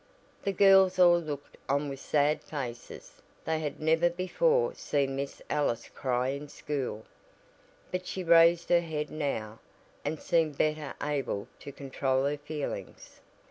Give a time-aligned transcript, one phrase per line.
[0.41, 3.21] The girls all looked on with sad faces.
[3.45, 7.05] They had never before seen Miss Ellis cry in school.
[7.91, 9.59] But she raised her head now,
[10.03, 13.19] and seemed better able to control her feelings.